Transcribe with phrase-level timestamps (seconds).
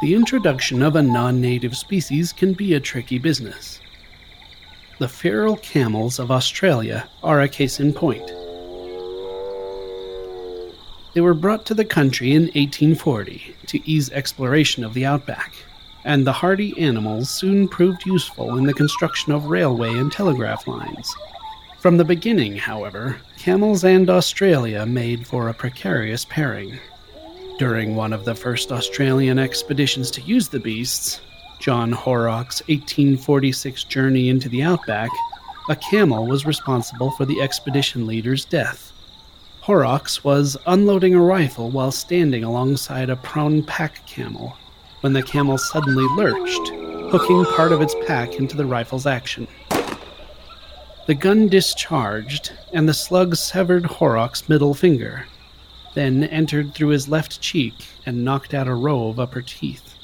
[0.00, 3.80] the introduction of a non native species can be a tricky business.
[4.98, 8.26] The feral camels of Australia are a case in point.
[11.14, 15.52] They were brought to the country in 1840 to ease exploration of the outback,
[16.04, 21.12] and the hardy animals soon proved useful in the construction of railway and telegraph lines.
[21.80, 26.78] From the beginning, however, camels and Australia made for a precarious pairing.
[27.58, 31.20] During one of the first Australian expeditions to use the beasts,
[31.58, 35.10] John Horrocks' 1846 journey into the outback,
[35.68, 38.92] a camel was responsible for the expedition leader's death.
[39.58, 44.56] Horrocks was unloading a rifle while standing alongside a prone pack camel
[45.00, 46.68] when the camel suddenly lurched,
[47.10, 49.48] hooking part of its pack into the rifle's action.
[51.08, 55.26] The gun discharged, and the slug severed Horrocks' middle finger,
[55.98, 57.74] then entered through his left cheek
[58.06, 59.96] and knocked out a row of upper teeth.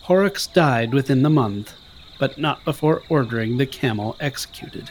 [0.00, 1.74] Horrocks died within the month,
[2.18, 4.88] but not before ordering the camel executed.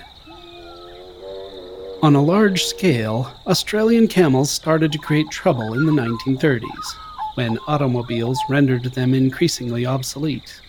[2.04, 6.96] On a large scale, Australian camels started to create trouble in the 1930s,
[7.34, 10.62] when automobiles rendered them increasingly obsolete.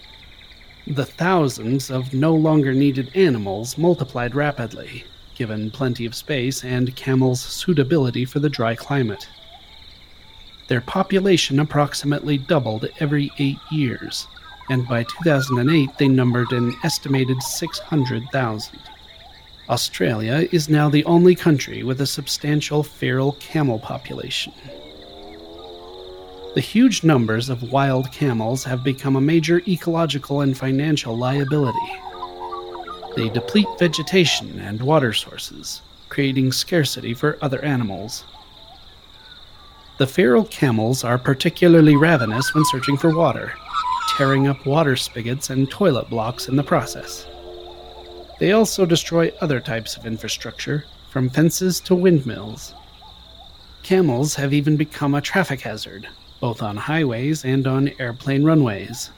[0.87, 5.05] The thousands of no longer needed animals multiplied rapidly,
[5.35, 9.29] given plenty of space and camels' suitability for the dry climate.
[10.69, 14.27] Their population approximately doubled every eight years,
[14.71, 18.79] and by 2008 they numbered an estimated 600,000.
[19.69, 24.53] Australia is now the only country with a substantial feral camel population.
[26.55, 31.79] The huge numbers of wild camels have become a major ecological and financial liability.
[33.17, 38.25] They deplete vegetation and water sources, creating scarcity for other animals.
[39.99, 43.53] The feral camels are particularly ravenous when searching for water,
[44.17, 47.27] tearing up water spigots and toilet blocks in the process.
[48.41, 50.85] They also destroy other types of infrastructure,
[51.15, 52.75] from fences to windmills.
[53.85, 56.09] Camels have even become a traffic hazard,
[56.41, 59.13] both on highways and on airplane runways.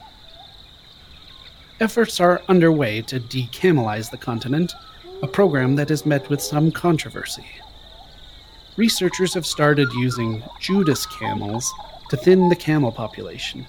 [1.79, 4.73] Efforts are underway to decamelize the continent,
[5.21, 7.45] a program that has met with some controversy.
[8.77, 11.71] Researchers have started using Judas camels
[12.09, 13.67] to thin the camel population,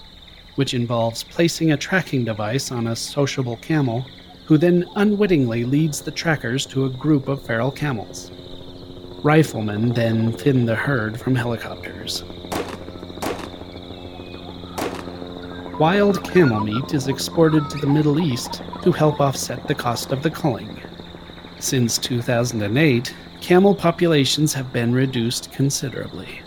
[0.55, 4.03] which involves placing a tracking device on a sociable camel
[4.45, 8.31] who then unwittingly leads the trackers to a group of feral camels.
[9.23, 12.23] Riflemen then thin the herd from helicopters.
[15.79, 20.21] Wild camel meat is exported to the Middle East to help offset the cost of
[20.23, 20.81] the culling.
[21.61, 26.41] Since 2008, camel populations have been reduced considerably.